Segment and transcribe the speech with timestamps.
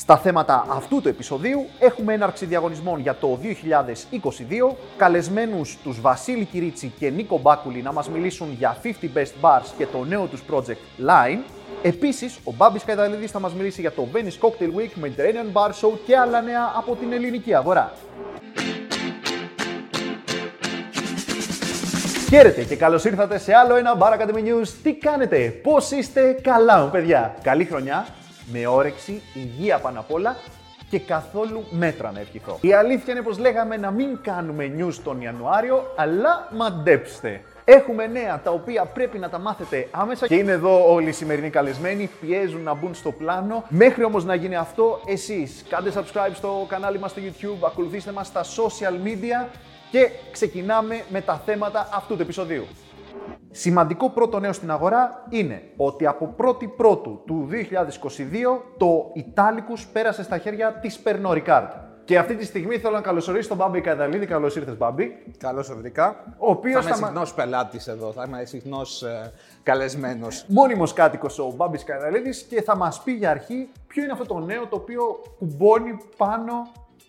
[0.00, 3.38] Στα θέματα αυτού του επεισοδίου έχουμε έναρξη διαγωνισμών για το
[4.70, 9.66] 2022, καλεσμένους τους Βασίλη Κυρίτσι και Νίκο Μπάκουλη να μας μιλήσουν για 50 Best Bars
[9.78, 11.38] και το νέο τους project Line.
[11.82, 15.92] Επίσης, ο Μπάμπης Καϊδαλίδης θα μας μιλήσει για το Venice Cocktail Week, Mediterranean Bar Show
[16.06, 17.92] και άλλα νέα από την ελληνική αγορά.
[22.28, 24.68] Χαίρετε και καλώς ήρθατε σε άλλο ένα Bar Academy News.
[24.82, 27.34] Τι κάνετε, πώς είστε, καλά μου παιδιά.
[27.42, 28.06] Καλή χρονιά,
[28.52, 30.36] με όρεξη, υγεία πάνω απ' όλα
[30.90, 32.58] και καθόλου μέτρα να ευχηθώ.
[32.60, 37.40] Η αλήθεια είναι πως λέγαμε να μην κάνουμε news τον Ιανουάριο, αλλά μαντέψτε.
[37.64, 41.50] Έχουμε νέα τα οποία πρέπει να τα μάθετε άμεσα και είναι εδώ όλοι οι σημερινοί
[41.50, 43.64] καλεσμένοι, πιέζουν να μπουν στο πλάνο.
[43.68, 48.26] Μέχρι όμως να γίνει αυτό, εσείς κάντε subscribe στο κανάλι μας στο YouTube, ακολουθήστε μας
[48.26, 49.48] στα social media
[49.90, 52.66] και ξεκινάμε με τα θέματα αυτού του επεισοδίου.
[53.50, 57.54] Σημαντικό πρώτο νέο στην αγορά είναι ότι από 1η Πρώτου του 2022
[58.76, 61.68] το Italicus πέρασε στα χέρια της Pernod Ricard.
[62.04, 64.26] Και αυτή τη στιγμή θέλω να καλωσορίσω τον Μπάμπη Καταλίδη.
[64.26, 65.22] Καλώς ήρθες, Μπάμπη.
[65.38, 66.24] Καλώς βρήκα.
[66.38, 70.44] Ο οποίος θα είμαι συχνός πελάτης εδώ, θα είμαι συχνός ε, καλεσμένος.
[70.48, 74.38] Μόνιμος κάτοικος ο Μπάμπης Καταλίδη και θα μας πει για αρχή ποιο είναι αυτό το
[74.38, 75.02] νέο το οποίο
[75.38, 76.52] κουμπώνει πάνω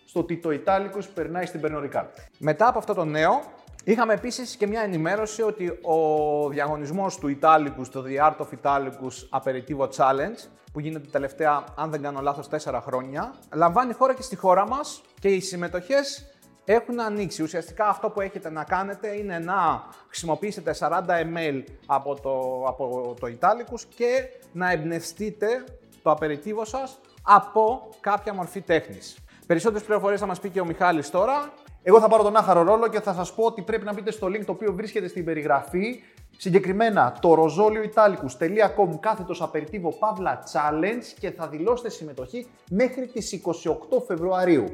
[0.04, 2.06] στο ότι το Italicus περνάει στην Pernod Ricard.
[2.38, 3.40] Μετά από αυτό το νέο,
[3.84, 9.40] είχαμε επίσης και μια ενημέρωση ότι ο διαγωνισμός του Italicus, το The Art of Italicus
[9.40, 14.36] Aperitivo Challenge, που γίνεται τελευταία, αν δεν κάνω λάθος, 4 χρόνια, λαμβάνει χώρα και στη
[14.36, 16.32] χώρα μας και οι συμμετοχές
[16.64, 17.42] έχουν ανοίξει.
[17.42, 23.26] Ουσιαστικά αυτό που έχετε να κάνετε είναι να χρησιμοποιήσετε 40 ml από το, από το
[23.26, 25.64] Italicus και να εμπνευστείτε
[26.02, 29.16] το απεριτίβο σας από κάποια μορφή τέχνης.
[29.46, 31.52] Περισσότερες πληροφορίες θα μας πει και ο Μιχάλης τώρα.
[31.82, 34.26] Εγώ θα πάρω τον άχαρο ρόλο και θα σας πω ότι πρέπει να μπείτε στο
[34.26, 36.02] link το οποίο βρίσκεται στην περιγραφή.
[36.36, 44.64] Συγκεκριμένα το rosolioitalicus.com κάθετος απεριτίβο παύλα challenge και θα δηλώσετε συμμετοχή μέχρι τις 28 Φεβρουαρίου.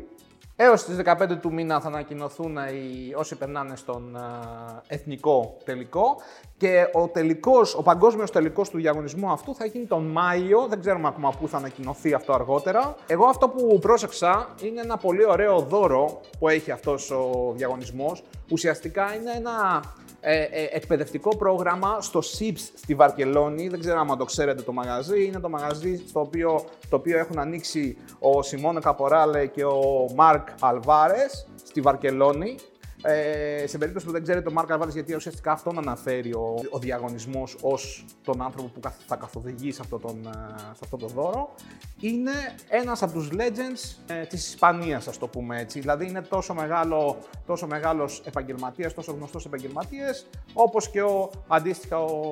[0.60, 6.16] Έως τις 15 του μήνα θα ανακοινωθούν οι, όσοι περνάνε στον ε, εθνικό τελικό
[6.56, 11.08] και ο τελικός, ο παγκόσμιος τελικός του διαγωνισμού αυτού θα γίνει τον Μάιο, δεν ξέρουμε
[11.08, 12.94] ακόμα πού θα ανακοινωθεί αυτό αργότερα.
[13.06, 18.22] Εγώ αυτό που πρόσεξα είναι ένα πολύ ωραίο δώρο που έχει αυτός ο διαγωνισμός.
[18.50, 19.82] Ουσιαστικά είναι ένα
[20.20, 23.68] ε, ε, εκπαιδευτικό πρόγραμμα στο SIPS στη Βαρκελόνη.
[23.68, 25.24] Δεν ξέρω αν το ξέρετε το μαγαζί.
[25.24, 30.47] Είναι το μαγαζί στο οποίο, το οποίο έχουν ανοίξει ο Σιμόνο Καποράλε και ο Μάρκ
[30.60, 32.56] Αλβάρες στη Βαρκελόνη.
[33.02, 36.78] Ε, σε περίπτωση που δεν ξέρετε τον Μάρκ Αλβάρες, γιατί ουσιαστικά αυτόν αναφέρει ο, ο
[36.78, 41.54] διαγωνισμός ως τον άνθρωπο που θα καθοδηγεί σε αυτό, τον, ε, σε αυτό το δώρο,
[42.00, 42.30] είναι
[42.68, 45.80] ένας από τους legends ε, της Ισπανίας, ας το πούμε έτσι.
[45.80, 52.30] Δηλαδή είναι τόσο, μεγάλο, τόσο μεγάλος επαγγελματίας, τόσο γνωστός επαγγελματίας, όπως και ο, αντίστοιχα ο,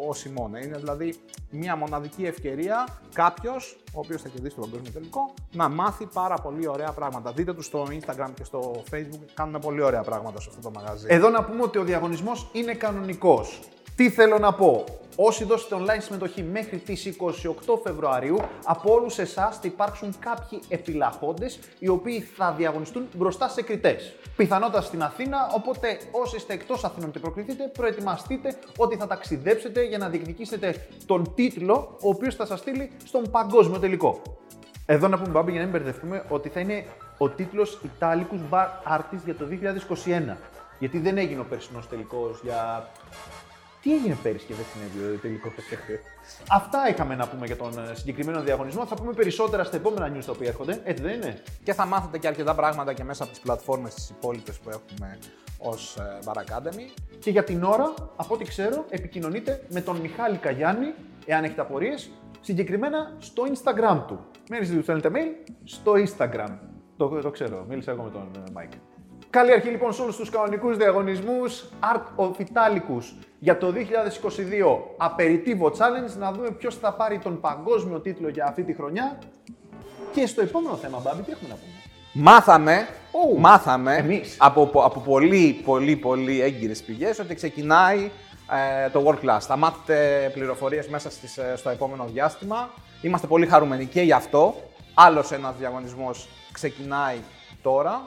[0.00, 0.60] ο, ο Σιμώνε.
[0.64, 1.14] Είναι δηλαδή
[1.50, 6.68] μια μοναδική ευκαιρία κάποιος, ο οποίος θα κερδίσει το παγκόσμιο τελικό, να μάθει πάρα πολύ
[6.68, 7.32] ωραία πράγματα.
[7.32, 11.06] Δείτε τους στο Instagram και στο Facebook, κάνουν πολύ ωραία πράγματα σε αυτό το μαγαζί.
[11.08, 13.60] Εδώ να πούμε ότι ο διαγωνισμός είναι κανονικός.
[13.96, 14.84] Τι θέλω να πω;
[15.16, 21.58] Όσοι δώσετε online συμμετοχή μέχρι τις 28 Φεβρουαρίου, από όλους εσάς θα υπάρξουν κάποιοι επιλαχόντες
[21.78, 24.14] οι οποίοι θα διαγωνιστούν μπροστά σε κριτές.
[24.36, 29.98] Πιθανότατα στην Αθήνα, οπότε όσοι είστε εκτός Αθήνων και προκριθείτε, προετοιμαστείτε ότι θα ταξιδέψετε για
[29.98, 34.22] να διεκδικήσετε τον τίτλο, ο οποίος θα σας στείλει στον παγκόσμιο τελικό.
[34.86, 36.84] Εδώ να πούμε, Μπάμπη, για να μην μπερδευτούμε, ότι θα είναι
[37.18, 38.66] ο τίτλος Italicus Bar
[38.98, 40.36] Artist για το 2021.
[40.78, 42.88] Γιατί δεν έγινε ο περσινός τελικός για
[43.82, 45.52] τι έγινε πέρυσι και δεν συνέβη ο τελικό
[46.50, 48.86] Αυτά είχαμε να πούμε για τον ε, συγκεκριμένο διαγωνισμό.
[48.86, 50.80] Θα πούμε περισσότερα στα επόμενα news τα οποία έρχονται.
[50.84, 54.10] Έτσι δεν είναι; Και θα μάθετε και αρκετά πράγματα και μέσα από τις πλατφόρμες τις
[54.10, 55.18] υπόλοιπες που έχουμε
[55.58, 57.00] ως Bar Academy.
[57.18, 60.94] Και για την ώρα, από ό,τι ξέρω, επικοινωνείτε με τον Μιχάλη Καγιάννη,
[61.26, 62.10] εάν έχετε απορίες,
[62.40, 64.20] συγκεκριμένα στο Instagram του.
[64.50, 66.58] Μην του στέλνετε mail στο Instagram.
[66.96, 68.91] Το, το ξέρω, μίλησα εγώ με τον Mike.
[69.32, 73.02] Καλή αρχή λοιπόν σε όλους τους κανονικούς διαγωνισμούς Art of Italicus
[73.38, 73.72] για το
[74.98, 79.18] 2022 Aperitivo Challenge να δούμε ποιος θα πάρει τον παγκόσμιο τίτλο για αυτή τη χρονιά
[80.12, 81.72] και στο επόμενο θέμα, Μπάμπη, τι έχουμε να πούμε;
[82.12, 84.36] Μάθαμε, Oh, μάθαμε εμείς.
[84.38, 88.10] από, από πολύ, πολύ, πολύ έγκυρες πηγές ότι ξεκινάει
[88.84, 89.40] ε, το World Class.
[89.40, 92.70] Θα μάθετε πληροφορίες μέσα στις, ε, στο επόμενο διάστημα.
[93.02, 94.54] Είμαστε πολύ χαρούμενοι και γι' αυτό.
[94.94, 97.16] Άλλος ένας διαγωνισμός ξεκινάει
[97.62, 98.00] τώρα.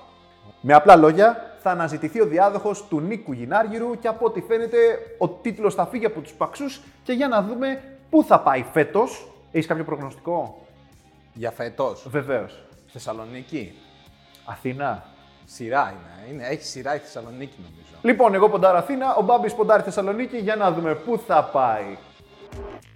[0.61, 4.77] Με απλά λόγια, θα αναζητηθεί ο διάδοχος του Νίκου Γινάργυρου και από ό,τι φαίνεται
[5.17, 9.27] ο τίτλος θα φύγει από τους Παξούς και για να δούμε πού θα πάει φέτος.
[9.51, 10.65] Έχεις κάποιο προγνωστικό,
[11.33, 12.63] Για φέτος; Βεβαίως.
[12.87, 13.73] Θεσσαλονίκη;
[14.45, 15.03] Αθήνα.
[15.45, 16.33] Σειρά είναι.
[16.33, 16.47] είναι.
[16.47, 17.95] Έχει σειρά η Θεσσαλονίκη νομίζω.
[18.01, 21.97] Λοιπόν, εγώ ποντάρω Αθήνα, ο Μπάμπης ποντάρει Θεσσαλονίκη για να δούμε πού θα πάει.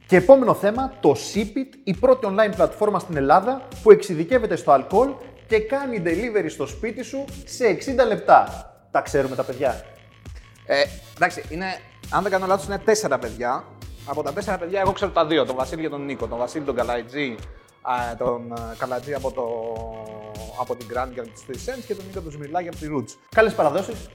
[0.07, 5.09] Και επόμενο θέμα, το Sipit, η πρώτη online πλατφόρμα στην Ελλάδα που εξειδικεύεται στο αλκοόλ
[5.49, 8.63] και κάνει delivery στο σπίτι σου σε 60 λεπτά.
[8.91, 9.83] Τα ξέρουμε τα παιδιά.
[10.65, 10.83] Ε,
[11.15, 11.65] εντάξει, είναι,
[12.09, 13.63] αν δεν κάνω λάθος, είναι τέσσερα παιδιά.
[14.05, 16.27] Από τα τέσσερα παιδιά, εγώ ξέρω τα δύο, τον Βασίλη και τον Νίκο.
[16.27, 17.35] Τον Βασίλη τον Καλαϊτζή,
[17.81, 19.43] α, τον ε, Καλαϊτζή από, το,
[20.59, 22.85] από την Grand και από τις 3 Cents και τον Νίκο τον Ζημιλάκη από τη
[22.95, 23.17] Roots.
[23.35, 24.09] Καλές παραδόσεις.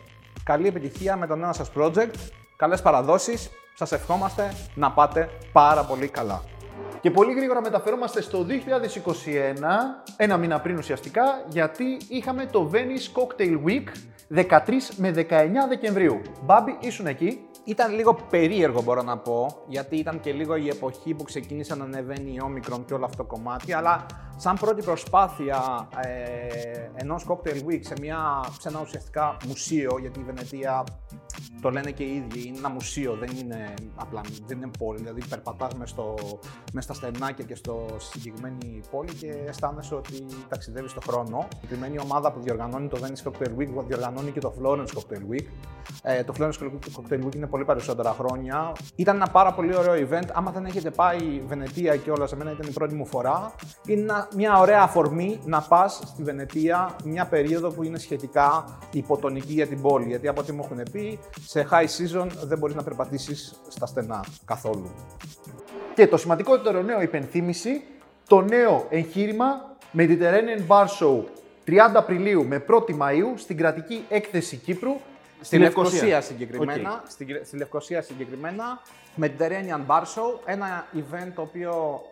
[0.45, 2.15] Καλή επιτυχία με τον νέο σας project,
[2.57, 6.43] καλές παραδόσεις, σας ευχόμαστε να πάτε πάρα πολύ καλά.
[7.05, 8.51] Και πολύ γρήγορα μεταφερόμαστε στο 2021,
[10.17, 13.85] ένα μήνα πριν ουσιαστικά, γιατί είχαμε το Venice Cocktail Week
[14.49, 14.59] 13
[14.97, 15.23] με 19
[15.69, 16.21] Δεκεμβρίου.
[16.45, 21.15] Μπάμπη, ήσουν εκεί; Ήταν λίγο περίεργο μπορώ να πω, γιατί ήταν και λίγο η εποχή
[21.15, 24.07] που ξεκίνησε να ανεβαίνει η Omicron και όλο αυτό το κομμάτι, αλλά
[24.37, 30.23] σαν πρώτη προσπάθεια ε, ενός cocktail week σε, μια, σε ένα ουσιαστικά μουσείο, γιατί η
[30.23, 30.85] Βενετία
[31.65, 34.99] το λένε και οι ίδιοι, είναι ένα μουσείο, δεν είναι απλά δεν είναι πόλη.
[34.99, 36.15] Δηλαδή, περπατάς μες, στο,
[36.73, 41.49] μες στα στενάκια και στο συγκεκριμένη πόλη και αισθάνεσαι ότι ταξιδεύεις στον χρόνο.
[41.51, 45.47] Η συγκεκριμένη ομάδα που διοργανώνει το Venice Cocktail Week διοργανώνει και το Florence Cocktail Week.
[46.03, 46.53] Ε, το Florence
[46.97, 48.73] Cocktail Week είναι πολύ περισσότερα χρόνια.
[48.95, 50.29] Ήταν ένα πάρα πολύ ωραίο event.
[50.33, 53.55] Άμα δεν έχετε πάει Βενετία και όλα, σε μένα ήταν η πρώτη μου φορά.
[53.87, 59.67] Είναι μια ωραία αφορμή να πας στη Βενετία μια περίοδο που είναι σχετικά υποτονική για
[59.67, 60.07] την πόλη.
[60.07, 61.19] Γιατί από ό,τι μου έχουν πει,
[61.55, 64.91] σε high season δεν μπορείς να περπατήσεις στα στενά καθόλου.
[65.95, 67.85] Και το σημαντικότερο νέο υπενθύμηση,
[68.29, 71.23] το νέο εγχείρημα Mediterranean Bar Show
[71.67, 74.97] 30 Απριλίου με 1η Μαΐου στην κρατική έκθεση Κύπρου
[75.41, 77.03] Στη Λευκοσία συγκεκριμένα.
[77.09, 78.81] Στη, στη Λευκοσία συγκεκριμένα.
[79.21, 80.39] Mediterranean Bar Show.
[80.45, 82.03] Ένα event το οποίο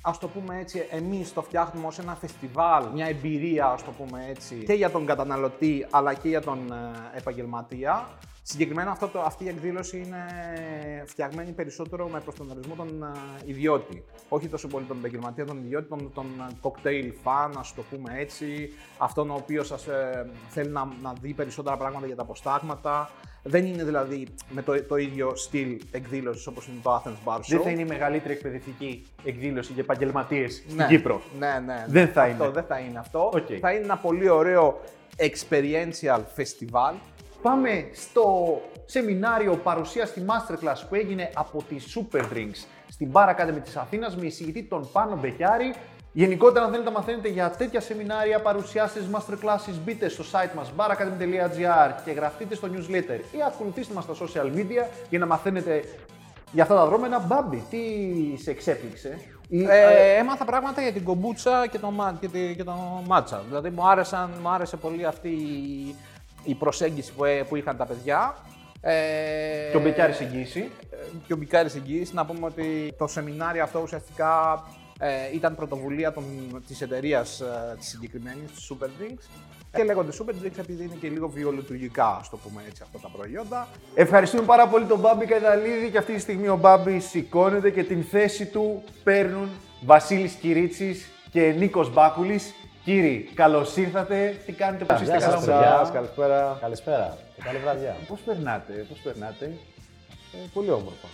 [0.00, 4.26] ας το πούμε έτσι, εμείς το φτιάχνουμε ως ένα φεστιβάλ, μια εμπειρία, ας το πούμε
[4.28, 8.08] έτσι, και για τον καταναλωτή αλλά και για τον ε, επαγγελματία.
[8.48, 10.24] Συγκεκριμένα αυτό το, αυτή η εκδήλωση είναι
[11.06, 14.04] φτιαγμένη περισσότερο με προστατευτισμό τον uh, ιδιώτη.
[14.28, 16.26] Όχι τόσο πολύ τον επαγγελματία, τον ιδιώτη, τον, τον
[16.62, 18.72] cocktail fan, ας το πούμε έτσι.
[18.98, 23.10] Αυτόν ο οποίος ε, θέλει να, να δει περισσότερα πράγματα για τα αποστάγματα.
[23.42, 27.42] Δεν είναι δηλαδή με το, το ίδιο στυλ εκδήλωσης όπως είναι το Athens Bar Show.
[27.46, 31.20] Δεν θα είναι η μεγαλύτερη εκπαιδευτική εκδήλωση για επαγγελματίες στην ναι, Κύπρο.
[31.38, 31.84] Ναι, ναι.
[31.88, 32.52] Δεν θα αυτό, είναι.
[32.52, 33.32] Δεν θα είναι αυτό.
[33.34, 33.58] Okay.
[33.60, 34.80] Θα είναι ένα πολύ ωραίο
[35.16, 36.94] experiential festival
[37.46, 43.76] Πάμε στο σεμινάριο παρουσίαση masterclass που έγινε από τη Super Drinks στην Bar Academy της
[43.76, 45.74] Αθήνας με εισηγητή τον Πάνο Μπεκιάρη.
[46.12, 51.90] Γενικότερα, αν θέλετε να μαθαίνετε για τέτοια σεμινάρια, παρουσιάσεις, masterclasses, μπείτε στο site μας baracademy.gr
[52.04, 55.84] και γραφτείτε στο newsletter ή ακολουθήστε μας στα social media για να μαθαίνετε
[56.52, 57.18] για αυτά τα δρόμενα.
[57.18, 57.78] Μπάμπι, τι
[58.42, 59.18] σε εξέπληξε;
[59.50, 63.42] Ε, έμαθα πράγματα για την κομπούτσα και το, και, και το μάτσα.
[63.46, 65.94] Δηλαδή μου, άρεσαν, μου άρεσε πολύ αυτή η
[66.46, 68.36] η προσέγγιση που, ε, που είχαν τα παιδιά.
[68.80, 70.70] Ε, και ο Μπεκιάρης εγγύηση.
[70.90, 70.96] Ε,
[71.26, 72.14] και ο Μπεκιάρης εγγύηση.
[72.14, 74.62] Να πούμε ότι το σεμινάριο αυτό ουσιαστικά
[74.98, 76.24] ε, ήταν πρωτοβουλία των,
[76.66, 79.24] της εταιρείας ε, της συγκεκριμένης, της Super Drinks.
[79.72, 83.08] Και λέγονται Super Drinks επειδή είναι και λίγο βιολιτουργικά, ας το πούμε έτσι, αυτά τα
[83.16, 83.68] προϊόντα.
[83.94, 88.02] Ευχαριστούμε πάρα πολύ τον Μπάμπη Καϊδαλίδη και αυτή τη στιγμή ο Μπάμπη σηκώνεται και την
[88.02, 89.48] θέση του παίρνουν
[89.84, 92.54] Βασίλης Κυρίτσης και Νίκος Μπάκουλης.
[92.86, 94.36] Κύριοι, καλώς ήρθατε.
[94.46, 96.58] Τι κάνετε, πώς είστε, καλά σας, Καλησπέρα.
[96.60, 97.16] Καλησπέρα.
[97.44, 97.96] Καλή βραδιά.
[98.08, 101.08] Πώς περνάτε, πώς περνάτε; Ε, πολύ όμορφα.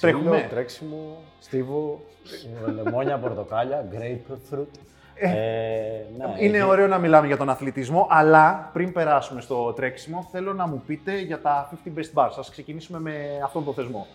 [0.00, 0.46] Τρέχουμε.
[0.50, 2.00] τρέξιμο, στίβο,
[2.82, 4.66] λεμόνια, πορτοκάλια, grapefruit.
[5.14, 10.28] Ε, ε, ναι, είναι ωραίο να μιλάμε για τον αθλητισμό, αλλά πριν περάσουμε στο τρέξιμο,
[10.32, 12.32] θέλω να μου πείτε για τα 50 best bars.
[12.38, 14.06] Ας ξεκινήσουμε με αυτόν τον θεσμό.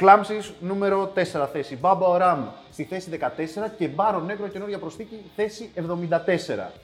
[0.00, 1.76] Κλάμψη νούμερο 4 θέση.
[1.76, 3.24] Μπάμπα Οράμ στη θέση 14
[3.78, 5.80] και Μπάρο Νέγκρο καινούργια προσθήκη θέση 74.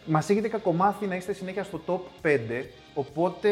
[0.04, 2.38] Μας έχετε κακομάθει να είστε συνέχεια στο top 5,
[2.94, 3.50] οπότε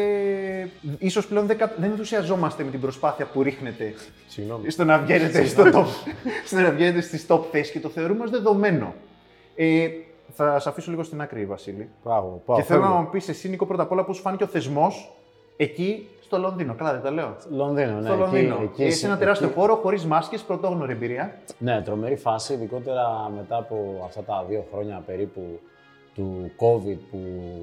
[0.97, 3.93] ίσως πλέον δεν, δεν ενθουσιαζόμαστε με την προσπάθεια που ρίχνετε
[4.27, 4.69] Συγγνώμη.
[4.69, 5.85] στο να βγαίνετε, στο top,
[6.47, 8.93] στο να βγαίνετε στις top θέσεις και το θεωρούμε ως δεδομένο.
[9.55, 9.87] Ε,
[10.33, 11.89] θα σε αφήσω λίγο στην άκρη, Βασίλη.
[12.03, 14.47] Πάω, πάω, και θέλω να μου πεις εσύ, Νίκο, πρώτα απ' όλα πώς φάνηκε ο
[14.47, 15.13] θεσμός
[15.57, 16.75] εκεί στο Λονδίνο.
[16.75, 17.35] Καλά, δεν τα λέω.
[17.49, 18.07] Λονδίνο, ναι.
[18.07, 18.59] Στο Λονδίνο.
[18.63, 19.55] Εκεί, εκεί, σε ένα τεράστιο εκεί...
[19.55, 21.39] χώρο, χωρίς μάσκες, πρωτόγνωρη εμπειρία.
[21.57, 25.59] Ναι, τρομερή φάση, ειδικότερα μετά από αυτά τα δύο χρόνια περίπου
[26.15, 27.19] του COVID που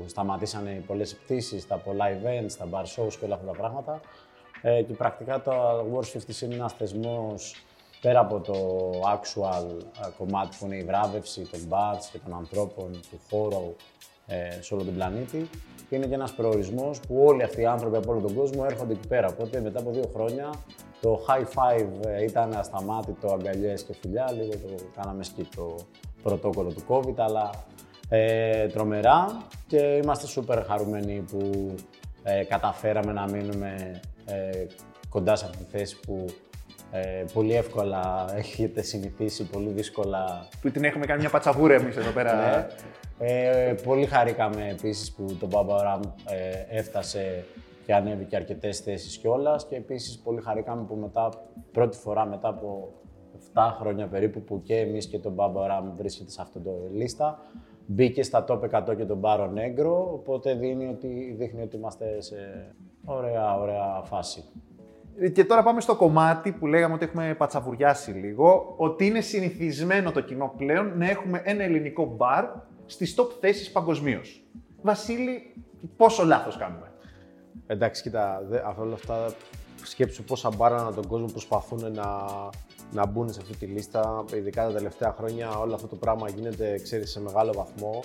[0.06, 4.00] σταματήσανε οι πολλές πτήσεις, τα πολλά events, τα bar shows και όλα αυτά τα πράγματα.
[4.62, 5.52] Ε, και πρακτικά το
[5.94, 7.64] Wars 50 είναι ένας θεσμός
[8.00, 8.54] πέρα από το
[8.90, 9.64] actual
[10.06, 13.74] ε, κομμάτι που είναι η βράβευση των bars και των ανθρώπων, του χώρου
[14.26, 15.48] ε, σε όλο τον πλανήτη
[15.88, 18.92] και είναι και ένας προορισμός που όλοι αυτοί οι άνθρωποι από όλο τον κόσμο έρχονται
[18.92, 19.28] εκεί πέρα.
[19.28, 20.50] Οπότε μετά από δύο χρόνια
[21.00, 25.76] το high five ε, ήταν ασταμάτητο, αγκαλιές και φιλιά, λίγο το κάναμε σκι το
[26.22, 27.50] πρωτόκολλο του COVID, αλλά
[28.08, 31.74] ε, τρομερά και είμαστε σούπερ χαρούμενοι που
[32.22, 34.66] ε, καταφέραμε να μείνουμε ε,
[35.08, 36.24] κοντά σε αυτή τη θέση που
[36.92, 40.48] Ε, πολύ εύκολα έχετε συνηθίσει, πολύ δύσκολα.
[40.60, 42.34] Που την έχουμε κάνει μια πατσαβούρα εμείς εδώ πέρα.
[42.34, 42.66] Ναι.
[43.18, 47.44] Ε, πολύ χαρήκαμε επίσης που το Baba Ram ε, έφτασε
[47.86, 51.28] και ανέβηκε αρκετές θέσεις κιόλας και επίσης πολύ χαρήκαμε που μετά,
[51.72, 52.92] πρώτη φορά μετά από
[53.54, 57.38] 7 χρόνια περίπου που και εμείς και το Baba Ram βρίσκεται σε αυτό το λίστα
[57.86, 62.36] μπήκε στα top 100 και τον Baro Negro, οπότε δίνει ότι, δείχνει ότι είμαστε σε
[63.04, 64.44] ωραία, ωραία φάση.
[65.32, 70.20] Και τώρα πάμε στο κομμάτι που λέγαμε ότι έχουμε πατσαβουριάσει λίγο, ότι είναι συνηθισμένο το
[70.20, 72.44] κοινό πλέον να έχουμε ένα ελληνικό μπαρ
[72.86, 74.42] στις top θέσεις παγκοσμίως.
[74.82, 75.54] Βασίλη,
[75.96, 76.92] πόσο λάθος κάνουμε;
[77.66, 79.34] Εντάξει, κοίτα, δε, όλα αυτά
[79.82, 82.26] σκέψου πόσα μπάρα ανά τον κόσμο προσπαθούν να,
[82.92, 84.24] να μπουν σε αυτή τη λίστα.
[84.34, 88.00] Ειδικά τα τελευταία χρόνια όλο αυτό το πράγμα γίνεται, ξέρεις, σε μεγάλο βαθμό.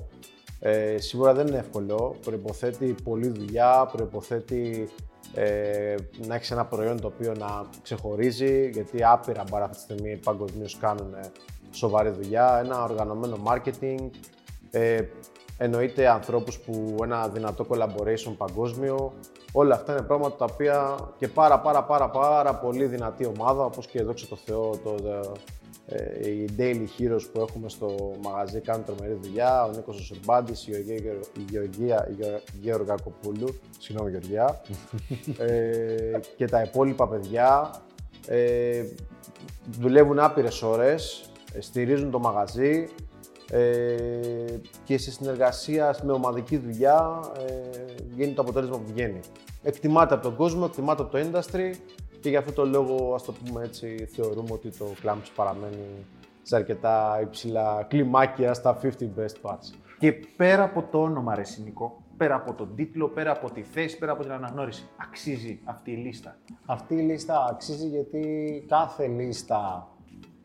[0.59, 2.15] Ε, σίγουρα δεν είναι εύκολο.
[2.23, 4.89] Προϋποθέτει πολλή δουλειά, προϋποθέτει
[5.33, 5.95] ε,
[6.27, 10.77] να έχεις ένα προϊόν το οποίο να ξεχωρίζει, γιατί άπειρα μπάρα αυτή τη στιγμή παγκοσμίως
[10.77, 11.15] κάνουν
[11.71, 12.61] σοβαρή δουλειά.
[12.63, 14.09] Ένα οργανωμένο marketing,
[14.71, 15.01] ε,
[15.57, 19.13] εννοείται ανθρώπους που ένα δυνατό collaboration παγκόσμιο.
[19.51, 23.87] Όλα αυτά είναι πράγματα τα οποία και πάρα πάρα πάρα πάρα πολύ δυνατή ομάδα, όπως
[23.87, 25.19] και δόξα τω Θεώ το, ε,
[26.23, 29.63] οι daily heroes που έχουμε στο μαγαζί κάνουν τρομερή δουλειά.
[29.63, 30.71] Ο Νίκος Σουρμπάντης, η
[31.49, 34.61] Γεωργία, η Γεωργία Κοπούλου, συγγνώμη Γεωργία,
[35.47, 37.81] ε, και τα υπόλοιπα παιδιά.
[38.27, 38.83] Ε,
[39.79, 42.87] δουλεύουν άπειρες ώρες, ε, στηρίζουν το μαγαζί,
[43.51, 43.59] ε,
[44.83, 49.19] και σε συνεργασία με ομαδική δουλειά ε, γίνει το αποτέλεσμα που βγαίνει.
[49.63, 51.73] Εκτιμάται από τον κόσμο, εκτιμάται από το industry
[52.19, 56.05] και για αυτό το λόγο, ας το πούμε έτσι, θεωρούμε ότι το Clamps παραμένει
[56.41, 59.73] σε αρκετά υψηλά κλιμάκια στα 50 best parts.
[59.99, 64.11] Και πέρα από το όνομα Ρεσινικό, πέρα από τον τίτλο, πέρα από τη θέση, πέρα
[64.11, 69.87] από την αναγνώριση, αξίζει αυτή η λίστα; Αυτή η λίστα αξίζει γιατί κάθε λίστα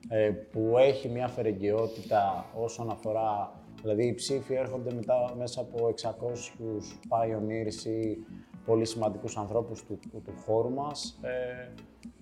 [0.08, 3.52] ε, που έχει μια φερεγγιότητα όσον αφορά,
[3.82, 6.08] δηλαδή οι ψήφοι έρχονται μετά μέσα από 600
[7.08, 8.18] pioneers ή
[8.66, 11.68] πολύ σημαντικούς ανθρώπους του, του, του χώρου μας, ε,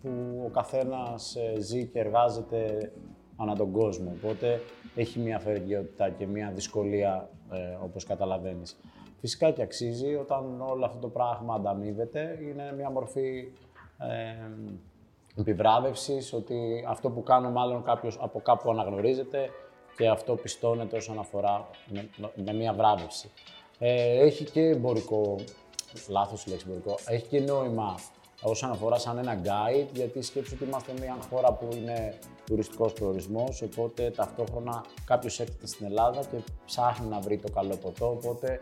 [0.02, 2.92] που ο καθένας ε, ζει και εργάζεται
[3.36, 4.12] ανά τον κόσμο.
[4.16, 4.60] Οπότε
[4.94, 8.76] έχει μια φερεγγιότητα και μια δυσκολία, ε, όπως καταλαβαίνεις.
[9.20, 13.48] Φυσικά και αξίζει όταν όλο αυτό το πράγμα ανταμείβεται, είναι μια μορφή
[13.98, 19.48] ε, επιβράβευσης, ότι αυτό που κάνω μάλλον κάποιος από κάπου αναγνωρίζεται
[19.96, 22.08] και αυτό πιστώνεται όσον αφορά με,
[22.44, 23.30] με μια βράβευση.
[23.78, 25.36] Ε, έχει και εμπορικό,
[26.08, 27.94] λάθος λέξη εμπορικό, έχει και νόημα
[28.42, 33.62] όσον αφορά σαν ένα guide, γιατί σκέψου ότι είμαστε μια χώρα που είναι τουριστικός προορισμός,
[33.62, 38.60] οπότε ταυτόχρονα κάποιος έρχεται στην Ελλάδα και ψάχνει να βρει το καλό ποτό, οπότε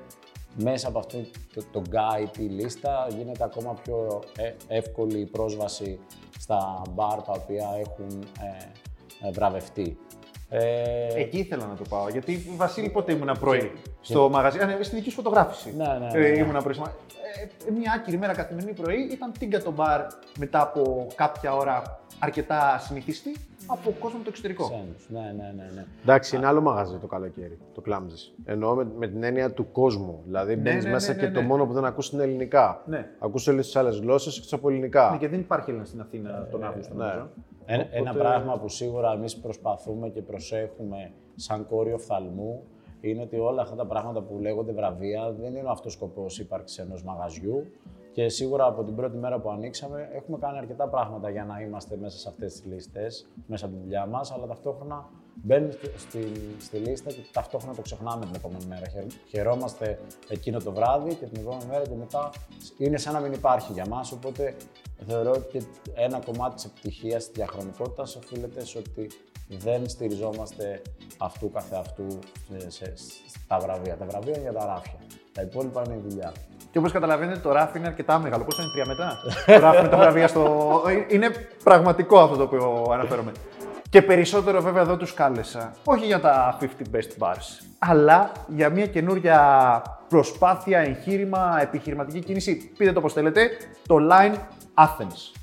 [0.55, 1.19] μέσα από αυτό
[1.55, 5.99] το, το guide, τη λίστα, γίνεται ακόμα πιο ε, εύκολη η πρόσβαση
[6.39, 9.99] στα μπαρ τα οποία έχουν ε, ε βραβευτεί.
[10.51, 12.09] Ε, Εκεί ήθελα να το πάω.
[12.09, 14.59] Γιατί Βασίλη, πότε ήμουν πρωί στο μαγαζί.
[14.59, 15.75] Ναι, στη δική σου φωτογράφηση.
[15.77, 16.39] Ναι, ναι, ναι, ναι.
[16.39, 16.77] ήμουν πρωί.
[17.67, 20.07] Ε, μια άκυρη μέρα καθημερινή πρωί ήταν τίγκα το μπαρ
[20.39, 23.37] μετά από κάποια ώρα αρκετά συνηθιστή
[23.71, 24.85] από κόσμο το εξωτερικό.
[25.09, 25.87] Ναι, ναι, ναι, ναι.
[26.03, 28.41] Εντάξει, είναι άλλο μαγαζί το καλοκαίρι, το Clumsy.
[28.45, 30.23] Εννοώ με, με, την έννοια του κόσμου.
[30.25, 32.83] Δηλαδή ναι, μπαίνεις ναι, μέσα ναι, και το μόνο που δεν ακούς είναι ελληνικά.
[32.87, 33.11] Ναι.
[33.19, 35.11] Ακούς όλες τις άλλες γλώσσες εκτός από ελληνικά.
[35.11, 36.95] Ναι, και δεν υπάρχει Έλληνα στην Αθήνα τον Αύγουστο.
[36.95, 37.05] Ναι.
[37.05, 37.99] Ένα, Οπότε...
[37.99, 42.63] ένα πράγμα που σίγουρα εμείς προσπαθούμε και προσέχουμε σαν κόριο οφθαλμού
[43.01, 46.79] είναι ότι όλα αυτά τα πράγματα που λέγονται βραβεία δεν είναι ο αυτός σκοπός ύπαρξης
[46.79, 47.67] ενός μαγαζιού.
[48.19, 51.97] Και σίγουρα από την πρώτη μέρα που ανοίξαμε έχουμε κάνει αρκετά πράγματα για να είμαστε
[51.97, 56.77] μέσα σε αυτές τις λίστες, μέσα από τη δουλειά μας, αλλά ταυτόχρονα μπαίνουμε στη, στη
[56.77, 58.87] λίστα και ταυτόχρονα το ξεχνάμε την επόμενη μέρα.
[59.29, 59.99] Χαιρόμαστε
[60.29, 62.31] εκείνο το βράδυ και την επόμενη μέρα και μετά
[62.79, 64.57] είναι σαν να μην υπάρχει για μας, οπότε
[65.07, 69.11] θεωρώ ότι ένα κομμάτι της επιτυχίας της διαχρονικότητας οφείλεται σε ότι
[69.49, 70.83] δεν στηριζόμαστε
[71.19, 72.07] αυτού καθεαυτού
[73.27, 73.97] στα βραβεία.
[73.97, 74.99] Τα βραβεία είναι για τα ράφια.
[75.33, 76.33] Τα υπόλοιπα είναι η δουλειά.
[76.71, 78.45] Και όπως καταλαβαίνετε, το ράφι είναι αρκετά μεγάλο.
[78.45, 79.17] Πόσο είναι, τρία μετά.
[79.47, 80.83] το ράφι με τα βραβεία στο.
[81.09, 81.31] Είναι
[81.65, 83.33] πραγματικό αυτό το οποίο αναφέρομαι.
[83.91, 88.87] Και περισσότερο βέβαια εδώ τους κάλεσα, όχι για τα 50 best bars, αλλά για μια
[88.87, 92.71] καινούρια προσπάθεια, εγχείρημα, επιχειρηματική κίνηση.
[92.79, 93.49] Πείτε το πώς θέλετε,
[93.87, 94.35] το Line
[94.75, 95.38] Athens.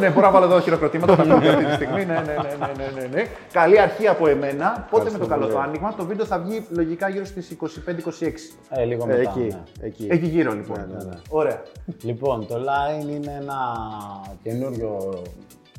[0.00, 2.04] Ναι, μπορώ να βάλω εδώ χειροκροτήματα να πούμε αυτή τη στιγμή.
[2.04, 3.26] Ναι, ναι, ναι, ναι, ναι, ναι.
[3.52, 4.86] Καλή αρχή από εμένα.
[4.90, 5.94] Πότε με το καλό το άνοιγμα.
[5.94, 7.66] Το βίντεο θα βγει λογικά γύρω στις 25-26.
[8.68, 9.20] Ε, λίγο μετά.
[9.20, 9.86] Εκεί, ναι.
[9.86, 10.06] εκεί.
[10.10, 10.78] εκεί γύρω λοιπόν.
[10.78, 11.16] Ναι, ναι, ναι.
[11.28, 11.62] Ωραία.
[12.02, 13.56] Λοιπόν, το Line είναι ένα
[14.42, 15.22] καινούριο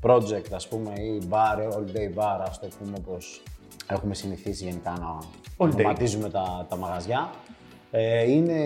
[0.02, 3.42] project, ας πούμε, ή bar, all day bar, ας το πούμε, όπως
[3.88, 5.18] έχουμε συνηθίσει γενικά να
[5.58, 7.30] ονοματίζουμε τα, τα μαγαζιά.
[7.92, 8.62] Ε, είναι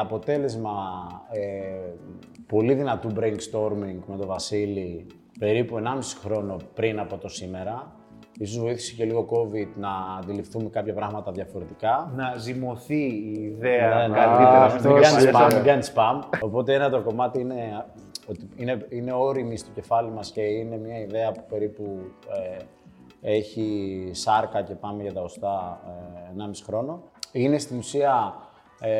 [0.00, 0.72] αποτέλεσμα
[1.30, 1.40] ε,
[2.48, 5.06] πολύ δυνατού brainstorming με τον Βασίλη
[5.38, 5.82] περίπου 1,5
[6.22, 7.92] χρόνο πριν από το σήμερα.
[8.40, 9.88] Ίσως βοήθησε και λίγο COVID να
[10.20, 12.12] αντιληφθούμε κάποια πράγματα διαφορετικά.
[12.16, 14.14] Να ζυμωθεί η ιδέα Ναι, ναι.
[14.14, 14.64] καλύτερα.
[14.64, 15.46] Α, στην Μην κάνει εικόνα.
[15.48, 16.22] spam, μην κάνει spam.
[16.40, 17.84] Οπότε ένα το κομμάτι είναι
[18.28, 21.98] ότι είναι, είναι όριμη στο κεφάλι μας και είναι μια ιδέα που περίπου
[22.50, 22.62] ε,
[23.20, 25.80] έχει σάρκα και πάμε για τα οστά
[26.38, 27.02] ε, 1,5 χρόνο.
[27.32, 28.34] Είναι στην ουσία
[28.80, 28.90] ε,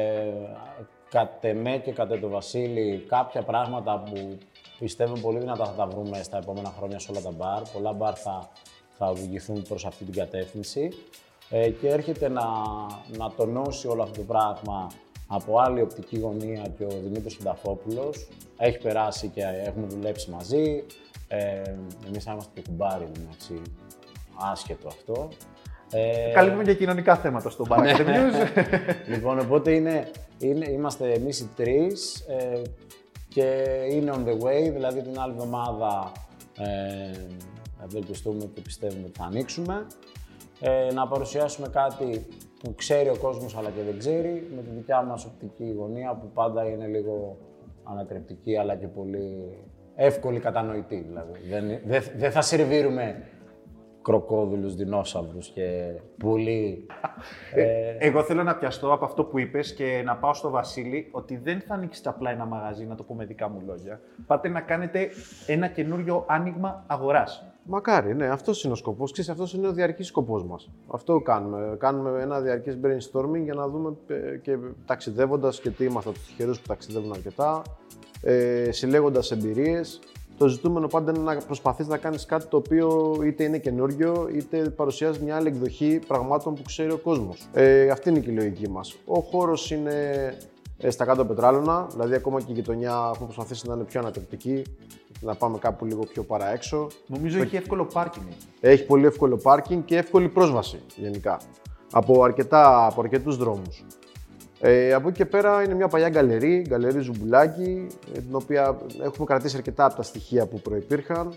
[1.10, 4.38] κατ' εμέ και κατ' το Βασίλη κάποια πράγματα που
[4.78, 7.62] πιστεύω πολύ δυνατά θα τα βρούμε στα επόμενα χρόνια σε όλα τα μπαρ.
[7.72, 8.48] Πολλά μπαρ θα,
[8.98, 10.88] θα οδηγηθούν προς αυτή την κατεύθυνση
[11.50, 12.44] ε, και έρχεται να,
[13.16, 14.86] να τονώσει όλο αυτό το πράγμα
[15.26, 18.28] από άλλη οπτική γωνία και ο Δημήτρης Συνταφόπουλος.
[18.56, 20.84] Έχει περάσει και έχουμε δουλέψει μαζί.
[21.28, 21.62] Ε,
[22.06, 23.62] εμείς θα είμαστε και κουμπάρι, εντάξει,
[24.52, 25.28] άσχετο αυτό.
[25.92, 28.64] Ε, Καλύπτουμε και κοινωνικά θέματα στον Bar Academy News.
[29.12, 30.10] λοιπόν, οπότε είναι,
[30.46, 32.62] είναι, είμαστε εμείς οι τρεις ε,
[33.28, 36.12] και είναι on the way, δηλαδή την άλλη εβδομάδα
[36.58, 39.86] ε, ευελπιστούμε και πιστεύουμε ότι θα ανοίξουμε.
[40.60, 42.26] Ε, να παρουσιάσουμε κάτι
[42.62, 46.30] που ξέρει ο κόσμος αλλά και δεν ξέρει, με τη δικιά μας οπτική γωνία που
[46.34, 47.36] πάντα είναι λίγο
[47.84, 49.56] ανατρεπτική αλλά και πολύ
[49.94, 51.04] εύκολη κατανοητή.
[51.08, 51.32] Δηλαδή.
[51.48, 53.22] Δεν, δεν, δεν θα σερβίρουμε
[54.08, 56.86] κροκόδουλους, δεινόσαυρους και πουλί.
[57.54, 61.36] ε, Εγώ θέλω να πιαστώ από αυτό που είπες και να πάω στο Βασίλη ότι
[61.36, 64.00] δεν θα ανοίξετε απλά ένα μαγαζί, να το πω με δικά μου λόγια.
[64.26, 65.08] Πάτε να κάνετε
[65.46, 67.52] ένα καινούριο άνοιγμα αγοράς.
[67.62, 69.12] Μακάρι, ναι, αυτός είναι ο σκοπός.
[69.12, 70.70] Ξέρεις, αυτός είναι ο διαρκής σκοπός μας.
[70.92, 71.76] Αυτό κάνουμε.
[71.78, 76.24] Κάνουμε ένα διαρκές brainstorming για να δούμε ε, και ταξιδεύοντας και τι είμαστε από του
[76.26, 77.62] τυχερού που ταξιδεύουν αρκετά,
[78.22, 80.00] ε, συλλέγοντας εμπειρίες.
[80.38, 84.58] Το ζητούμενο πάντα είναι να προσπαθείς να κάνεις κάτι το οποίο είτε είναι καινούριο, είτε
[84.58, 87.48] παρουσιάζει μια άλλη εκδοχή πραγμάτων που ξέρει ο κόσμος.
[87.52, 88.96] Ε, αυτή είναι και η λογική μας.
[89.06, 89.94] Ο χώρος είναι
[90.78, 94.62] ε, στα κάτω πετράλωνα, δηλαδή ακόμα και η γειτονιά έχουμε προσπαθήσει να είναι πιο ανατρεπτική,
[95.20, 96.86] να πάμε κάπου λίγο πιο παραέξω.
[97.06, 98.26] Νομίζω έχει εύκολο πάρκινγκ.
[98.60, 101.40] Έχει πολύ εύκολο πάρκινγκ και εύκολη πρόσβαση γενικά.
[101.92, 103.84] Από, αρκετά, από αρκετούς δρόμους.
[104.60, 109.26] Ε, από εκεί και πέρα είναι μια παλιά γκαλερί, γκαλερί Ζουμπουλάκη, ε, την οποία έχουμε
[109.26, 111.32] κρατήσει αρκετά από τα στοιχεία που προϋπήρχαν.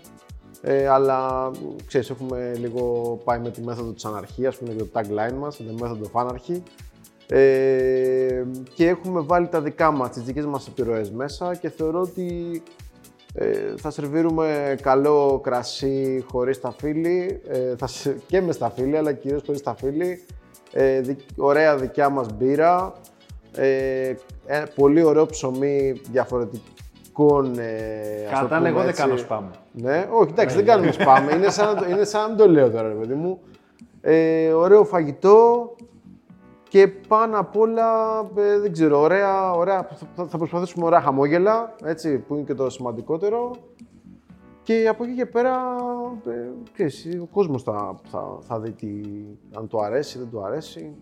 [0.62, 1.50] Ε, αλλά
[1.86, 5.84] ξέρεις, έχουμε λίγο πάει με τη μέθοδο της αναρχίας, που είναι το tagline μας, the
[5.84, 6.62] method of anarchy.
[7.28, 8.42] Ε,
[8.74, 12.62] και έχουμε βάλει τα δικά μας, τις δικές μας επιρροές μέσα και θεωρώ ότι
[13.34, 19.42] ε, θα σερβίρουμε καλό κρασί χωρίς ταφύλι, ε, θα, σε- και μες σταφύλι, αλλά κυρίως
[19.46, 20.24] χωρίς ταφύλι.
[20.72, 22.92] Ε, δι- ωραία δικιά μας μπύρα,
[23.56, 24.14] ε,
[24.46, 27.58] ε, πολύ ωραίο ψωμί διαφορετικών...
[27.58, 29.02] Ε, ας το Κατά πούμε εγώ δεν έτσι.
[29.02, 29.42] κάνω spam.
[29.72, 31.34] Ναι, όχι, εντάξει, δεν κάνουμε spam.
[31.34, 33.40] είναι, σαν να το, είναι σαν να μην το λέω τώρα, ρε παιδί μου.
[34.00, 35.70] Ε, ωραίο φαγητό
[36.68, 42.18] και πάνω απ' όλα, ε, δεν ξέρω, ωραία, ωραία, θα, θα προσπαθήσουμε ωραία χαμόγελα, έτσι,
[42.18, 43.50] που είναι και το σημαντικότερο.
[44.62, 45.76] Και από εκεί και πέρα,
[46.26, 49.00] ε, ξέρεις, ο κόσμος θα, θα, θα δει τι,
[49.52, 50.94] αν του αρέσει, δεν του αρέσει.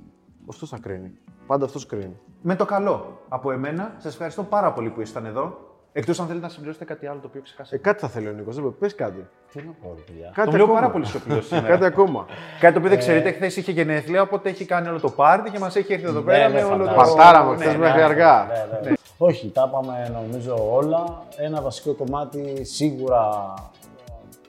[0.49, 1.13] Αυτός θα κρίνει.
[1.47, 2.17] Πάντα αυτός κρίνει.
[2.43, 5.59] Με το καλό από εμένα, σας ευχαριστώ πάρα πολύ που ήσασταν εδώ.
[5.93, 7.77] Εκτός αν θέλετε να συμπληρώσετε κάτι άλλο το οποίο ξεχάσατε.
[7.77, 9.27] Ε, κάτι θα θέλει ο Νίκος, δεν πω, πες κάτι.
[9.53, 10.31] τι να πω, ρε παιδιά.
[10.35, 10.81] Κάτι Τον λέω ακόμα.
[10.81, 11.67] πάρα πολύ σιωπηλό σήμερα.
[11.69, 12.27] Κάτι ακόμα.
[12.61, 15.59] Κάτι το οποίο δεν ξέρετε, χθες είχε γενέθλια, οπότε έχει κάνει όλο το πάρτι και
[15.59, 16.91] μας έχει έρθει εδώ πέρα ναι, με όλο το.
[16.91, 17.17] φαντάζομαι.
[17.17, 18.05] Παρτάραμε Ναι, χθες ναι, μέχρι ναι.
[18.05, 18.47] αργά.
[18.83, 18.95] Ναι, ναι.
[19.19, 21.23] Όχι, τα είπαμε νομίζω όλα.
[21.37, 23.55] Ένα βασικό κομμάτι σίγουρα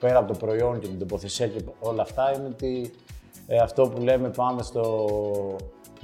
[0.00, 2.90] πέρα από το προϊόν και την τοποθεσία και όλα αυτά είναι ότι
[3.46, 5.06] ε, αυτό που λέμε πάμε στο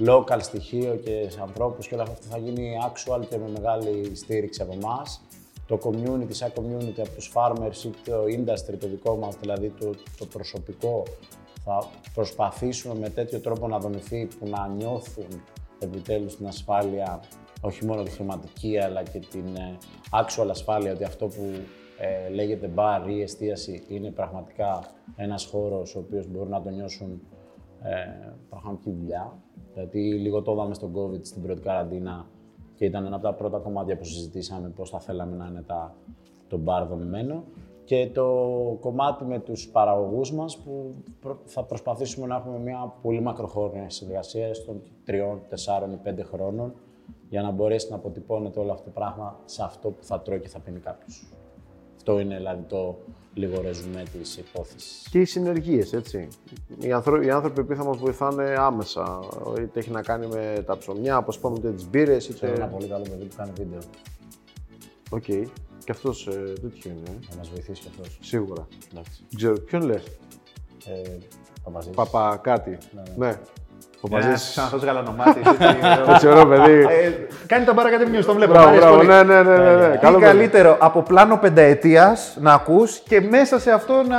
[0.05, 4.61] local στοιχείο και σε ανθρώπους και όλα αυτά θα γίνει actual και με μεγάλη στήριξη
[4.61, 5.21] από εμάς.
[5.67, 9.89] Το community, σαν community από τους farmers ή το industry το δικό μας, δηλαδή το,
[10.17, 11.03] το προσωπικό,
[11.63, 15.27] θα προσπαθήσουμε με τέτοιο τρόπο να δομηθεί που να νιώθουν
[15.79, 17.19] επιτέλους την ασφάλεια,
[17.61, 19.77] όχι μόνο τη χρηματική αλλά και την ε,
[20.11, 21.51] actual ασφάλεια, ότι αυτό που
[21.99, 27.21] ε, λέγεται bar ή εστίαση είναι πραγματικά ένας χώρος ο οποίος μπορούν να το νιώσουν
[27.83, 29.37] ε, πραγματική δουλειά.
[29.73, 32.25] Γιατί λίγο το είδαμε στον COVID στην πρώτη καραντίνα
[32.75, 35.95] και ήταν ένα από τα πρώτα κομμάτια που συζητήσαμε πώς θα θέλαμε να είναι τα,
[36.47, 37.43] το bar δομημένο.
[37.83, 38.25] Και το
[38.79, 44.51] κομμάτι με τους παραγωγούς μας που προ- θα προσπαθήσουμε να έχουμε μια πολύ μακροχρόνια συνεργασία
[44.65, 46.73] των τριών, τεσσάρων ή πέντε χρόνων
[47.29, 50.47] για να μπορέσει να αποτυπώνεται όλο αυτό το πράγμα σε αυτό που θα τρώει και
[50.47, 51.33] θα πίνει κάποιος.
[51.99, 52.97] Αυτό είναι δηλαδή το
[53.33, 55.07] λίγο ρεζουμέ της υπόθεσης.
[55.11, 56.27] Και οι συνεργίε, έτσι.
[56.79, 59.19] Οι, άνθρω- οι άνθρωποι που θα μας βοηθάνε άμεσα.
[59.59, 62.73] Είτε έχει να κάνει με τα ψωμιά, όπω είπαμε, είτε τις μπύρες, Ξέρω ένα είτε.
[62.73, 63.79] πολύ καλό παιδί που κάνει βίντεο.
[65.09, 65.23] Οκ.
[65.83, 67.09] Και αυτός ε, τέτοιο είναι.
[67.09, 67.25] ε.
[67.29, 68.17] Θα μας βοηθήσει και αυτός.
[68.21, 68.67] Σίγουρα.
[68.91, 69.11] Εντάξει.
[69.29, 70.03] Δεν ξέρω, ποιον λες;
[70.85, 71.17] Ε,
[71.63, 71.93] Παπαζής.
[71.95, 72.77] Παπα κάτι.
[72.95, 73.29] Ναι, Ναι.
[73.29, 73.58] Ο
[74.11, 74.49] Ένα Παζής.
[74.49, 75.41] ξανθό γαλανομάτι.
[76.13, 76.71] Έτσι ωραίο παιδί.
[76.71, 77.11] Ε,
[77.47, 78.51] κάνει τα Bar Academy News, τον βλέπω.
[78.51, 78.95] Μπράβο, Μ' αρέσει μπράβο.
[78.97, 79.07] πολύ.
[79.07, 79.87] Ναι, ναι, ναι, ναι, ναι.
[79.91, 80.25] Τι Καλό παιδί.
[80.31, 84.17] καλύτερο από πλάνο πενταετίας να ακούς και μέσα σε αυτό να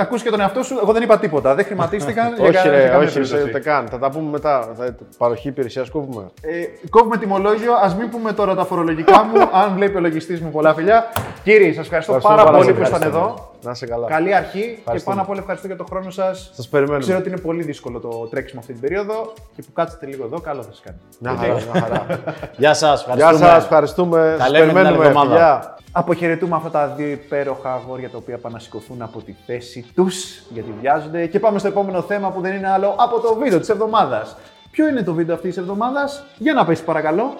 [0.00, 0.78] ακούς και τον εαυτό σου.
[0.82, 1.54] Εγώ δεν είπα τίποτα.
[1.54, 2.34] Δεν χρηματίστηκαν.
[2.36, 3.42] για Όχι, κα- για ρε, καμία όχι, περίπτωση.
[3.42, 3.86] ούτε καν.
[3.90, 4.68] Θα τα πούμε μετά.
[4.78, 6.22] Θα- Παροχή υπηρεσίας κόβουμε.
[6.42, 7.72] Ε, κόβουμε τιμολόγιο.
[7.72, 9.40] Α μην πούμε τώρα τα φορολογικά μου.
[9.52, 11.04] αν βλέπει ο λογιστής μου, πολλά φιλιά.
[11.44, 12.76] Κύριοι, σας ευχαριστώ Ευχαριστούμε πάρα πάρα πολύ πολύ.
[12.76, 13.32] που ήσταν Ευχαριστούμε.
[13.34, 13.49] εδώ.
[13.62, 14.06] Να είσαι καλά.
[14.06, 15.14] Καλή αρχή και Ευχαριστούμε.
[15.14, 16.50] πάνω απ' όλα ευχαριστώ για τον χρόνο σας.
[16.54, 17.02] Σας περιμένουμε.
[17.02, 20.40] Ξέρω ότι είναι πολύ δύσκολο το τρέξιμο αυτή την περίοδο και που κάτσετε λίγο εδώ,
[20.40, 20.98] καλό θα σας κάνει.
[21.18, 22.06] Μια χαρά, μια χαρά.
[22.62, 23.06] Γεια σας.
[23.14, 24.34] Γεια σας, ευχαριστούμε.
[24.38, 25.06] Τα Σας λέμε την άλλη περιμένουμε.
[25.06, 25.34] εβδομάδα.
[25.60, 25.78] Φιλιά.
[25.92, 30.42] Αποχαιρετούμε αυτά τα δύο υπέροχα αγόρια τα οποία πάνε να σηκωθούν από τη θέση τους
[30.50, 31.26] γιατί βιάζονται.
[31.26, 34.36] Και πάμε στο επόμενο θέμα που δεν είναι άλλο από το βίντεο της εβδομάδας.
[34.70, 37.34] Ποιο είναι το βίντεο αυτής της εβδομάδας, για να πέσει παρακαλώ.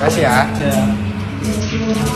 [0.00, 2.15] Kasih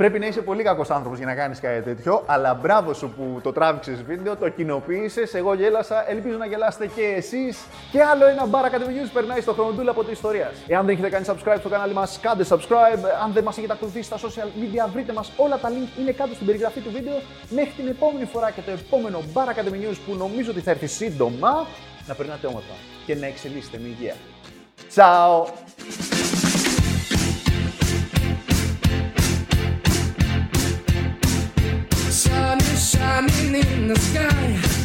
[0.00, 3.40] Πρέπει να είσαι πολύ κακός άνθρωπος για να κάνεις κάτι τέτοιο, αλλά μπράβο σου που
[3.42, 5.34] το τράβηξες βίντεο, το κοινοποίησες.
[5.34, 7.58] Εγώ γέλασα, ελπίζω να γελάσετε και εσείς.
[7.92, 10.52] Και άλλο ένα Bar Academy News περνάει στο χρονοτούλ από της ιστορίας.
[10.66, 13.02] Εάν δεν έχετε κάνει subscribe στο κανάλι μας, κάντε subscribe.
[13.24, 15.32] Αν δεν μας έχετε ακολουθήσει στα social media, βρείτε μας.
[15.36, 17.14] Όλα τα link είναι κάτω στην περιγραφή του βίντεο.
[17.48, 20.86] Μέχρι την επόμενη φορά και το επόμενο Bar Academy News που νομίζω ότι θα έρθει
[20.86, 21.66] σύντομα.
[22.06, 22.74] Να περνάτε όμορφα
[23.06, 24.14] και να εξελίσσετε με υγεία.
[24.94, 26.19] Ciao!
[32.80, 34.80] shining in the sky.